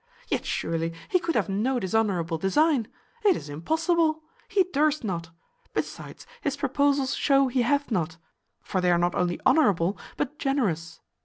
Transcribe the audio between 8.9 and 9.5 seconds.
are not only